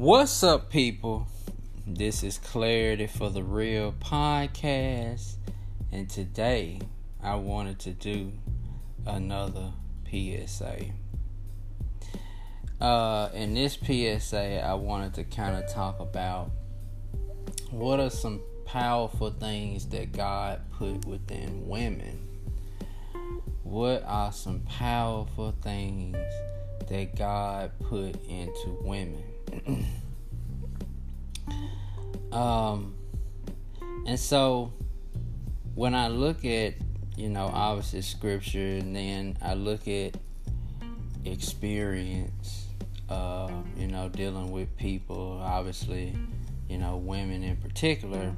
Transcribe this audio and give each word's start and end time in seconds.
What's 0.00 0.42
up, 0.42 0.70
people? 0.70 1.28
This 1.86 2.22
is 2.22 2.38
Clarity 2.38 3.06
for 3.06 3.28
the 3.28 3.42
Real 3.42 3.92
podcast, 3.92 5.34
and 5.92 6.08
today 6.08 6.80
I 7.22 7.34
wanted 7.34 7.80
to 7.80 7.92
do 7.92 8.32
another 9.04 9.74
PSA. 10.10 10.86
Uh, 12.80 13.28
in 13.34 13.52
this 13.52 13.74
PSA, 13.74 14.64
I 14.64 14.72
wanted 14.72 15.12
to 15.16 15.24
kind 15.24 15.62
of 15.62 15.70
talk 15.70 16.00
about 16.00 16.50
what 17.70 18.00
are 18.00 18.08
some 18.08 18.40
powerful 18.64 19.28
things 19.28 19.84
that 19.90 20.12
God 20.12 20.62
put 20.78 21.04
within 21.04 21.68
women. 21.68 22.26
What 23.64 24.02
are 24.06 24.32
some 24.32 24.60
powerful 24.60 25.54
things 25.60 26.16
that 26.88 27.16
God 27.16 27.72
put 27.80 28.16
into 28.26 28.78
women? 28.80 29.24
Um, 32.32 32.94
and 34.06 34.18
so 34.18 34.72
when 35.74 35.94
I 35.94 36.08
look 36.08 36.44
at, 36.44 36.74
you 37.16 37.28
know, 37.28 37.50
obviously 37.52 38.02
scripture, 38.02 38.58
and 38.58 38.94
then 38.94 39.36
I 39.42 39.54
look 39.54 39.88
at 39.88 40.16
experience, 41.24 42.66
uh, 43.08 43.50
you 43.76 43.86
know, 43.86 44.08
dealing 44.08 44.50
with 44.50 44.76
people, 44.76 45.40
obviously, 45.42 46.16
you 46.68 46.78
know, 46.78 46.96
women 46.96 47.42
in 47.42 47.56
particular, 47.56 48.34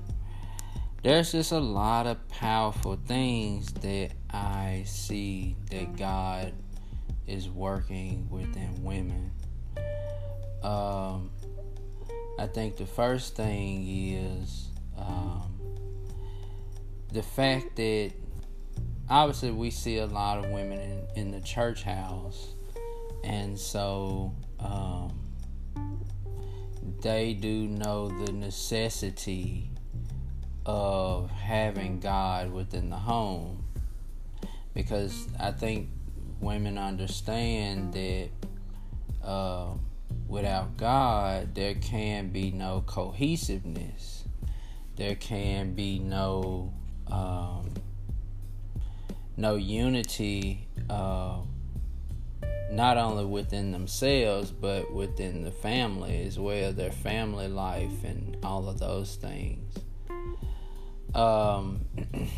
there's 1.02 1.32
just 1.32 1.52
a 1.52 1.58
lot 1.58 2.06
of 2.06 2.28
powerful 2.28 2.96
things 3.06 3.72
that 3.74 4.10
I 4.30 4.84
see 4.86 5.56
that 5.70 5.96
God 5.96 6.52
is 7.26 7.48
working 7.48 8.28
within 8.30 8.82
women. 8.84 9.32
Um, 10.62 11.30
I 12.38 12.46
think 12.46 12.76
the 12.76 12.86
first 12.86 13.36
thing 13.36 13.86
is 13.86 14.68
um, 14.96 15.58
the 17.12 17.22
fact 17.22 17.76
that 17.76 18.12
obviously 19.08 19.50
we 19.50 19.70
see 19.70 19.98
a 19.98 20.06
lot 20.06 20.38
of 20.38 20.50
women 20.50 20.80
in, 20.80 21.06
in 21.16 21.30
the 21.30 21.40
church 21.40 21.82
house, 21.82 22.54
and 23.24 23.58
so 23.58 24.34
um, 24.60 25.12
they 27.00 27.34
do 27.34 27.66
know 27.66 28.08
the 28.24 28.32
necessity 28.32 29.68
of 30.64 31.28
having 31.30 31.98
God 31.98 32.52
within 32.52 32.88
the 32.88 32.96
home 32.96 33.64
because 34.74 35.26
I 35.40 35.50
think 35.50 35.88
women 36.40 36.78
understand 36.78 37.92
that. 37.94 38.28
Uh, 39.22 39.74
without 40.32 40.78
God, 40.78 41.54
there 41.54 41.74
can 41.74 42.30
be 42.30 42.50
no 42.50 42.82
cohesiveness. 42.86 44.24
There 44.96 45.14
can 45.14 45.74
be 45.74 45.98
no 45.98 46.72
um, 47.06 47.74
no 49.36 49.56
unity, 49.56 50.68
uh, 50.88 51.36
not 52.70 52.96
only 52.96 53.26
within 53.26 53.72
themselves 53.72 54.50
but 54.50 54.90
within 54.90 55.42
the 55.42 55.50
family 55.50 56.24
as 56.26 56.38
well, 56.38 56.72
their 56.72 56.90
family 56.90 57.48
life 57.48 58.02
and 58.02 58.38
all 58.42 58.70
of 58.70 58.78
those 58.78 59.16
things. 59.16 59.74
Um, 61.14 61.84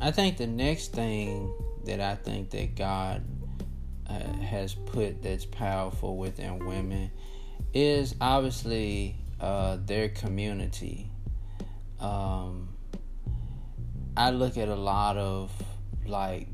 I 0.00 0.10
think 0.12 0.38
the 0.38 0.46
next 0.46 0.94
thing 0.94 1.52
that 1.84 2.00
I 2.00 2.14
think 2.14 2.50
that 2.50 2.74
God 2.74 3.22
uh, 4.08 4.32
has 4.38 4.74
put 4.74 5.22
that's 5.22 5.44
powerful 5.44 6.16
within 6.16 6.64
women 6.64 7.10
is 7.74 8.14
obviously 8.20 9.16
uh, 9.40 9.78
their 9.84 10.08
community. 10.08 11.10
Um, 12.00 12.68
I 14.16 14.30
look 14.30 14.56
at 14.56 14.68
a 14.68 14.76
lot 14.76 15.16
of 15.16 15.50
like 16.06 16.48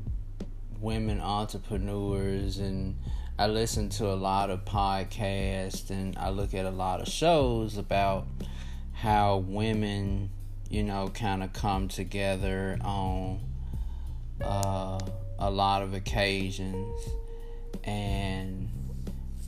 women 0.79 1.21
entrepreneurs 1.21 2.57
and 2.57 2.97
I 3.39 3.47
listen 3.47 3.89
to 3.89 4.07
a 4.07 4.15
lot 4.15 4.49
of 4.49 4.65
podcasts 4.65 5.89
and 5.89 6.17
I 6.17 6.29
look 6.29 6.53
at 6.53 6.65
a 6.65 6.71
lot 6.71 7.01
of 7.01 7.07
shows 7.07 7.77
about 7.77 8.27
how 8.91 9.37
women, 9.37 10.29
you 10.69 10.83
know, 10.83 11.09
kind 11.09 11.43
of 11.43 11.53
come 11.53 11.87
together 11.87 12.77
on 12.81 13.39
uh, 14.41 14.99
a 15.39 15.49
lot 15.49 15.83
of 15.83 15.93
occasions 15.93 16.99
and 17.83 18.69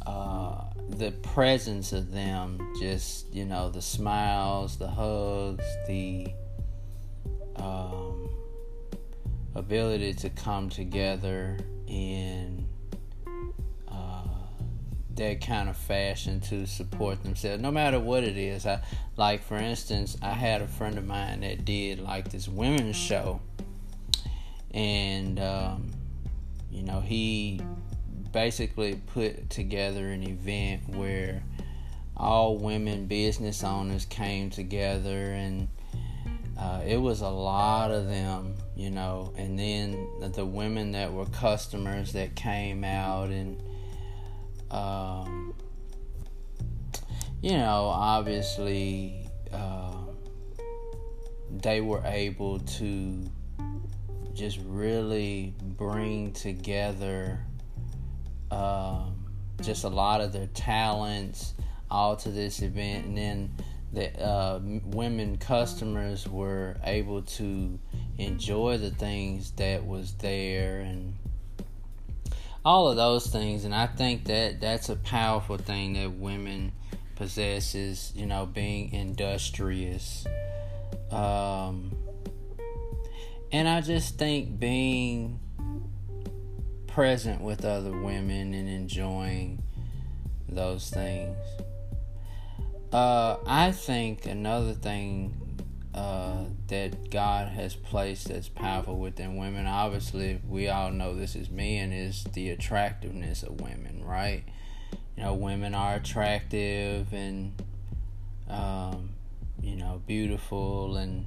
uh, 0.06 0.62
the 0.90 1.12
presence 1.12 1.94
of 1.94 2.12
them 2.12 2.60
just 2.80 3.34
you 3.34 3.46
know 3.46 3.70
the 3.70 3.82
smiles 3.82 4.78
the 4.78 4.88
hugs 4.88 5.66
the 5.88 6.28
um, 7.56 8.30
ability 9.56 10.14
to 10.14 10.30
come 10.30 10.70
together 10.70 11.58
in 11.88 12.68
uh, 13.88 14.24
that 15.16 15.42
kind 15.42 15.70
of 15.70 15.78
fashion 15.78 16.40
to 16.40 16.66
support 16.68 17.24
themselves 17.24 17.62
no 17.62 17.72
matter 17.72 18.00
what 18.00 18.24
it 18.24 18.38
is. 18.38 18.66
I 18.66 18.82
like 19.18 19.44
for 19.44 19.56
instance 19.56 20.18
i 20.22 20.32
had 20.32 20.62
a 20.62 20.68
friend 20.68 20.98
of 20.98 21.06
mine 21.06 21.40
that 21.42 21.66
did 21.66 22.00
like 22.00 22.30
this 22.30 22.48
women's 22.48 22.96
show. 22.98 23.42
And 24.72 25.40
um, 25.40 25.92
you 26.70 26.84
know 26.84 27.00
he 27.00 27.62
basically 28.36 28.96
put 29.14 29.50
together 29.50 30.10
an 30.10 30.22
event 30.22 30.82
where 30.90 31.42
all 32.18 32.58
women 32.58 33.06
business 33.06 33.64
owners 33.64 34.04
came 34.04 34.50
together 34.50 35.32
and 35.32 35.70
uh, 36.60 36.82
it 36.86 36.98
was 36.98 37.22
a 37.22 37.30
lot 37.30 37.92
of 37.92 38.10
them, 38.10 38.54
you 38.76 38.90
know, 38.90 39.34
and 39.38 39.58
then 39.58 40.06
the 40.34 40.46
women 40.46 40.92
that 40.92 41.14
were 41.14 41.26
customers 41.28 42.12
that 42.12 42.36
came 42.36 42.84
out 42.84 43.30
and, 43.30 43.64
um, 44.70 45.54
you 47.42 47.54
know, 47.54 47.86
obviously 47.86 49.30
uh, 49.54 49.96
they 51.62 51.80
were 51.80 52.04
able 52.04 52.60
to 52.60 53.24
just 54.34 54.60
really 54.66 55.54
bring 55.78 56.34
together 56.34 57.40
um, 58.52 59.26
just 59.62 59.84
a 59.84 59.90
lot 59.90 60.22
of 60.22 60.34
their 60.34 60.48
talents 60.48 61.54
all 61.90 62.16
to 62.16 62.30
this 62.30 62.62
event, 62.62 63.06
and 63.06 63.18
then 63.18 63.56
the 63.94 64.22
uh, 64.22 64.60
women 64.86 65.38
customers 65.38 66.28
were 66.28 66.76
able 66.84 67.22
to 67.22 67.80
enjoy 68.18 68.78
the 68.78 68.92
things 68.92 69.52
that 69.52 69.86
was 69.86 70.14
there 70.16 70.80
and 70.80 71.16
all 72.66 72.88
of 72.88 72.96
those 72.96 73.28
things. 73.28 73.64
And 73.64 73.74
I 73.74 73.88
think 73.88 74.26
that 74.26 74.60
that's 74.60 74.90
a 74.90 74.96
powerful 74.96 75.58
thing 75.58 75.94
that 75.94 76.12
women 76.12 76.74
possesses. 77.16 78.12
You 78.16 78.26
know, 78.26 78.46
being 78.46 78.92
industrious. 78.92 80.26
Um, 81.12 81.92
and 83.52 83.70
I 83.70 83.82
just 83.82 84.18
think 84.18 84.60
being 84.60 85.40
present 86.96 87.42
with 87.42 87.66
other 87.66 87.92
women 87.92 88.54
and 88.54 88.70
enjoying 88.70 89.62
those 90.48 90.90
things. 90.90 91.36
Uh, 92.94 93.36
I 93.46 93.74
think 93.74 94.26
another 94.26 94.72
thing 94.72 95.36
uh, 95.94 96.46
that 96.70 97.10
God 97.12 97.50
has 97.50 97.76
placed 97.76 98.30
that's 98.30 98.48
powerful 98.48 98.98
within 98.98 99.36
women, 99.36 99.68
obviously, 99.68 100.40
we 100.48 100.70
all 100.70 100.90
know 100.90 101.14
this 101.14 101.36
is 101.36 101.50
men, 101.50 101.92
is 101.92 102.24
the 102.32 102.50
attractiveness 102.52 103.44
of 103.44 103.60
women, 103.60 104.02
right? 104.02 104.46
You 105.18 105.24
know, 105.24 105.34
women 105.34 105.76
are 105.76 105.96
attractive 105.96 107.12
and, 107.12 107.62
um, 108.50 109.10
you 109.62 109.76
know, 109.76 110.02
beautiful 110.08 110.96
and 110.96 111.26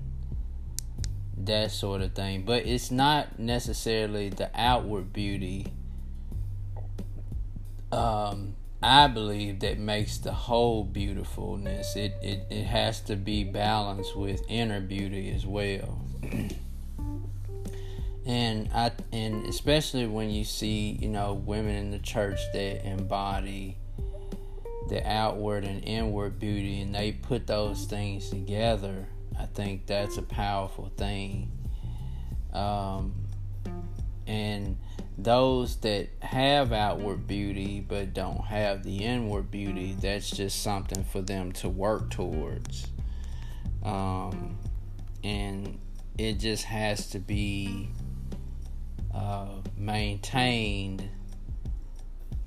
that 1.46 1.70
sort 1.70 2.02
of 2.02 2.12
thing. 2.12 2.42
But 2.42 2.66
it's 2.66 2.90
not 2.90 3.38
necessarily 3.38 4.28
the 4.28 4.50
outward 4.54 5.12
beauty. 5.12 5.66
Um, 7.90 8.54
I 8.82 9.08
believe 9.08 9.60
that 9.60 9.78
makes 9.78 10.18
the 10.18 10.32
whole 10.32 10.84
beautifulness. 10.84 11.96
It, 11.96 12.14
it 12.22 12.46
it 12.50 12.64
has 12.64 13.00
to 13.02 13.16
be 13.16 13.44
balanced 13.44 14.16
with 14.16 14.42
inner 14.48 14.80
beauty 14.80 15.32
as 15.34 15.46
well. 15.46 16.00
and 18.26 18.70
I 18.72 18.92
and 19.12 19.46
especially 19.46 20.06
when 20.06 20.30
you 20.30 20.44
see 20.44 20.98
you 21.00 21.08
know 21.08 21.34
women 21.34 21.74
in 21.74 21.90
the 21.90 21.98
church 21.98 22.38
that 22.52 22.86
embody 22.86 23.78
the 24.88 25.06
outward 25.06 25.64
and 25.64 25.84
inward 25.84 26.38
beauty, 26.38 26.80
and 26.80 26.94
they 26.94 27.12
put 27.12 27.46
those 27.46 27.84
things 27.84 28.30
together 28.30 29.06
I 29.38 29.46
think 29.46 29.86
that's 29.86 30.18
a 30.18 30.22
powerful 30.22 30.90
thing. 30.96 31.50
Um, 32.52 33.14
and 34.26 34.76
those 35.16 35.76
that 35.76 36.08
have 36.20 36.72
outward 36.72 37.26
beauty 37.26 37.80
but 37.80 38.14
don't 38.14 38.44
have 38.44 38.82
the 38.82 39.04
inward 39.04 39.50
beauty, 39.50 39.96
that's 40.00 40.30
just 40.30 40.62
something 40.62 41.04
for 41.04 41.22
them 41.22 41.52
to 41.52 41.68
work 41.68 42.10
towards. 42.10 42.86
Um, 43.82 44.58
and 45.24 45.78
it 46.18 46.38
just 46.38 46.64
has 46.64 47.10
to 47.10 47.18
be 47.18 47.90
uh, 49.14 49.48
maintained. 49.76 51.08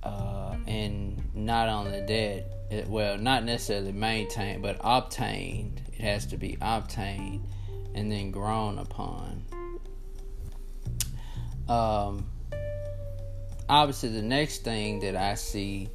Uh, 0.03 0.55
and 0.67 1.21
not 1.35 1.69
only 1.69 2.01
that, 2.01 2.45
it, 2.71 2.87
well, 2.87 3.17
not 3.17 3.43
necessarily 3.43 3.91
maintained, 3.91 4.61
but 4.61 4.77
obtained. 4.81 5.81
It 5.93 6.01
has 6.01 6.25
to 6.27 6.37
be 6.37 6.57
obtained 6.61 7.45
and 7.93 8.11
then 8.11 8.31
grown 8.31 8.77
upon. 8.77 9.45
Um, 11.69 12.25
obviously 13.71 14.09
the 14.09 14.21
next 14.21 14.63
thing 14.63 14.99
that 14.99 15.15
I 15.15 15.35
see 15.35 15.89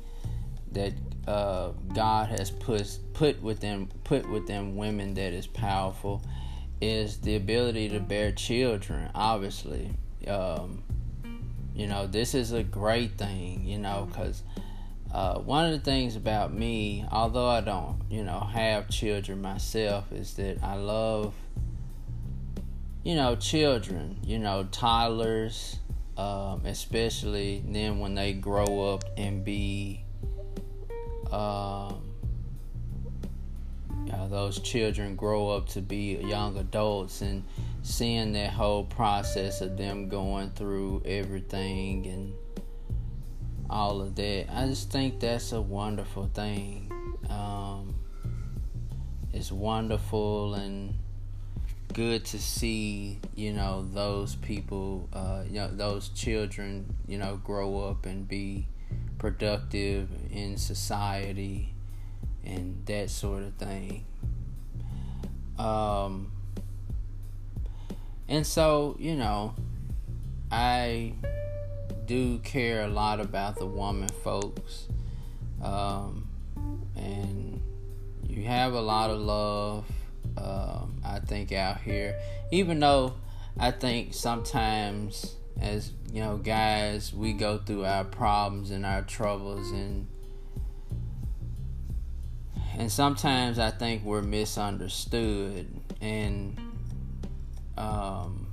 that 0.73 0.95
uh, 1.29 1.73
God 1.95 2.29
has 2.31 2.51
put 2.51 2.99
put 3.13 3.41
within 3.43 3.89
put 4.05 4.29
within 4.29 4.77
women 4.77 5.15
that 5.15 5.33
is 5.33 5.47
powerful 5.47 6.23
is 6.81 7.19
the 7.19 7.37
ability 7.37 7.89
to 7.91 8.01
bear 8.01 8.33
children. 8.33 9.11
Obviously, 9.15 9.91
um, 10.27 10.83
you 11.77 11.87
know 11.87 12.07
this 12.07 12.35
is 12.35 12.53
a 12.53 12.63
great 12.63 13.19
thing. 13.19 13.65
You 13.65 13.79
know 13.79 14.09
because 14.11 14.43
uh, 15.13 15.39
one 15.39 15.67
of 15.67 15.73
the 15.73 15.79
things 15.79 16.17
about 16.17 16.53
me, 16.53 17.05
although 17.13 17.49
I 17.49 17.61
don't 17.61 18.01
you 18.11 18.25
know 18.25 18.41
have 18.41 18.89
children 18.89 19.43
myself, 19.43 20.11
is 20.13 20.35
that 20.35 20.63
I 20.63 20.77
love 20.77 21.35
you 23.05 23.15
know 23.15 23.37
children. 23.37 24.19
You 24.25 24.39
know 24.39 24.65
toddlers 24.73 25.79
um, 26.17 26.63
especially 26.65 27.63
then 27.67 27.99
when 27.99 28.15
they 28.15 28.33
grow 28.33 28.95
up 28.95 29.05
and 29.19 29.45
be 29.45 30.03
um, 31.31 32.07
those 34.29 34.59
children 34.61 35.17
grow 35.17 35.51
up 35.51 35.69
to 35.69 35.81
be 35.81 36.17
young 36.17 36.57
adults 36.57 37.23
and 37.23 37.45
seeing 37.87 38.33
that 38.33 38.51
whole 38.51 38.83
process 38.83 39.61
of 39.61 39.77
them 39.77 40.09
going 40.09 40.51
through 40.51 41.01
everything 41.07 42.05
and 42.07 42.35
all 43.71 44.01
of 44.03 44.17
that. 44.17 44.47
I 44.53 44.67
just 44.67 44.91
think 44.91 45.21
that's 45.21 45.53
a 45.53 45.61
wonderful 45.61 46.29
thing. 46.35 46.91
Um, 47.31 47.95
it's 49.33 49.53
wonderful 49.53 50.55
and 50.55 50.95
good 51.93 52.25
to 52.25 52.39
see 52.41 53.21
you 53.37 53.53
know 53.53 53.87
those 53.95 54.35
people 54.35 55.09
uh, 55.13 55.45
you 55.49 55.61
know 55.61 55.69
those 55.69 56.09
children 56.11 56.95
you 57.07 57.17
know 57.17 57.37
grow 57.43 57.89
up 57.89 58.05
and 58.05 58.29
be 58.29 58.67
productive 59.17 60.09
in 60.31 60.59
society 60.59 61.73
and 62.45 62.85
that 62.87 63.11
sort 63.11 63.45
of 63.45 63.55
thing. 63.55 64.05
Um 65.57 66.33
and 68.29 68.47
so 68.47 68.97
you 68.99 69.15
know 69.15 69.55
i 70.51 71.13
do 72.07 72.39
care 72.39 72.83
a 72.83 72.89
lot 72.89 73.21
about 73.21 73.57
the 73.57 73.67
woman 73.67 74.09
folks 74.09 74.87
um 75.63 76.29
and 76.97 77.61
you 78.29 78.45
have 78.45 78.73
a 78.75 78.81
lot 78.81 79.11
of 79.11 79.19
love 79.19 79.85
um, 80.37 81.01
I 81.05 81.21
think 81.21 81.53
out 81.53 81.81
here, 81.81 82.19
even 82.51 82.81
though 82.81 83.15
I 83.59 83.71
think 83.71 84.15
sometimes 84.15 85.35
as 85.61 85.93
you 86.13 86.21
know 86.21 86.37
guys 86.37 87.15
we 87.15 87.33
go 87.33 87.57
through 87.57 87.87
our 87.87 88.05
problems 88.05 88.71
and 88.71 88.85
our 88.85 89.01
troubles 89.01 89.71
and 89.71 90.07
and 92.77 92.93
sometimes 92.93 93.59
I 93.59 93.71
think 93.71 94.05
we're 94.05 94.23
misunderstood. 94.23 95.67
And 96.03 96.61
um 97.77 98.47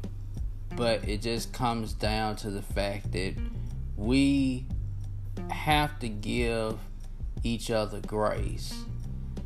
but 0.75 1.07
it 1.07 1.21
just 1.21 1.53
comes 1.53 1.93
down 1.93 2.35
to 2.35 2.49
the 2.49 2.61
fact 2.61 3.11
that 3.11 3.35
we 3.95 4.65
have 5.49 5.99
to 5.99 6.09
give 6.09 6.77
each 7.43 7.69
other 7.69 7.99
grace 8.01 8.83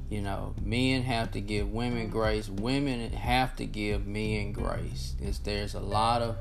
you 0.10 0.22
know, 0.22 0.56
men 0.64 1.04
have 1.04 1.32
to 1.32 1.42
give 1.42 1.72
women 1.72 2.10
grace. 2.10 2.48
Women 2.48 3.12
have 3.12 3.56
to 3.58 3.66
give 3.66 4.08
men 4.08 4.54
grace. 4.54 5.16
Is 5.22 5.40
there's 5.40 5.74
a 5.74 5.82
lot 5.82 6.22
of 6.22 6.38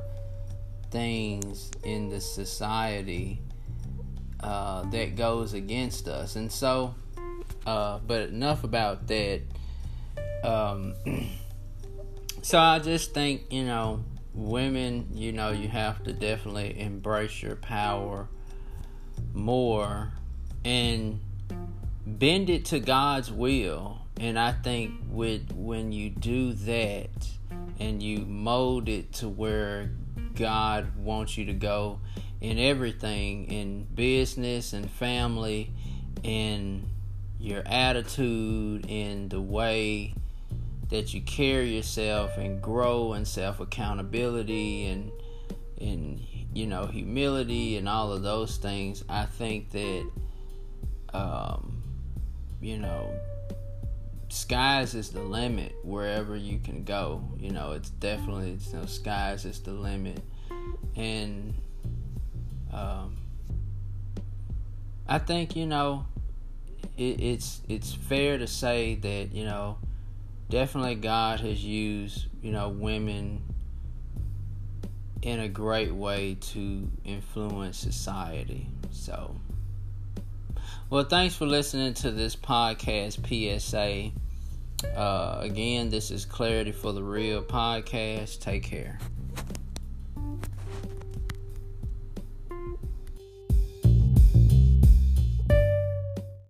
things 0.91 1.73
in 1.83 2.09
the 2.09 2.21
society 2.21 3.41
uh, 4.41 4.83
that 4.91 5.17
goes 5.17 5.53
against 5.53 6.09
us, 6.09 6.37
and 6.37 6.51
so. 6.51 6.95
Uh, 7.67 7.99
but 8.07 8.29
enough 8.29 8.63
about 8.63 9.09
that. 9.09 9.43
Um, 10.45 10.95
so 12.47 12.61
I 12.61 12.79
just 12.79 13.13
think 13.13 13.53
you 13.53 13.65
know, 13.65 14.05
women. 14.33 15.09
You 15.13 15.33
know, 15.33 15.51
you 15.51 15.67
have 15.67 16.05
to 16.05 16.13
definitely 16.13 16.79
embrace 16.79 17.43
your 17.43 17.57
power 17.57 18.29
more 19.35 20.13
and 20.65 21.19
bend 22.07 22.49
it 22.49 22.67
to 22.67 22.79
God's 22.79 23.33
will. 23.33 23.99
And 24.21 24.39
I 24.39 24.53
think 24.53 24.93
with 25.11 25.51
when 25.55 25.91
you 25.91 26.09
do 26.09 26.53
that 26.53 27.11
and 27.81 28.01
you 28.01 28.21
mold 28.21 28.89
it 28.89 29.13
to 29.15 29.29
where 29.29 29.91
God 30.37 30.97
wants 30.97 31.37
you 31.37 31.47
to 31.47 31.53
go 31.53 31.99
in 32.41 32.61
everything 32.61 33.51
in 33.51 33.89
business 33.93 34.73
and 34.73 34.89
family 34.89 35.73
in 36.23 36.89
your 37.41 37.65
attitude 37.67 38.87
in 38.89 39.31
the 39.31 39.41
way 39.41 40.15
that 40.91 41.13
you 41.13 41.21
carry 41.23 41.75
yourself 41.75 42.37
and 42.37 42.63
grow 42.63 43.15
in 43.15 43.25
self 43.25 43.61
accountability 43.61 44.87
and 44.87 45.11
in 45.79 46.21
you 46.55 46.67
know 46.67 46.87
humility 46.87 47.77
and 47.77 47.89
all 47.89 48.13
of 48.13 48.23
those 48.23 48.57
things 48.57 49.05
i 49.09 49.27
think 49.27 49.71
that 49.71 50.09
um, 51.13 51.83
you 52.61 52.79
know, 52.79 53.13
skies 54.29 54.95
is 54.95 55.11
the 55.11 55.23
limit 55.23 55.75
wherever 55.83 56.37
you 56.37 56.59
can 56.59 56.85
go. 56.85 57.23
You 57.39 57.51
know, 57.53 57.73
it's 57.73 57.91
definitely 57.91 58.59
you 58.73 58.79
know, 58.79 58.87
skies 58.87 59.45
is 59.45 59.61
the 59.61 59.73
limit, 59.73 60.21
and 60.95 61.55
um, 62.73 63.17
I 65.09 65.19
think 65.19 65.57
you 65.57 65.67
know 65.67 66.07
it, 66.97 67.21
it's 67.21 67.61
it's 67.69 67.93
fair 67.93 68.39
to 68.39 68.47
say 68.47 68.97
that 68.97 69.33
you 69.33 69.45
know 69.45 69.79
definitely 70.49 70.95
God 70.97 71.41
has 71.41 71.65
used 71.65 72.27
you 72.43 72.53
know 72.53 72.69
women 72.69 73.43
in 75.23 75.41
a 75.41 75.49
great 75.49 75.93
way 75.93 76.37
to 76.41 76.89
influence 77.05 77.79
society. 77.79 78.69
So. 78.91 79.35
Well, 80.89 81.03
thanks 81.03 81.35
for 81.35 81.47
listening 81.47 81.95
to 81.95 82.13
this 82.13 82.37
podcast 82.37 83.27
PSA. 83.27 84.13
Uh, 84.97 85.39
again, 85.41 85.89
this 85.91 86.13
is 86.13 86.25
Clarity 86.25 86.71
for 86.71 86.93
the 86.93 87.03
Real 87.03 87.43
podcast. 87.43 88.41
Take 88.41 88.63
care. 88.63 89.01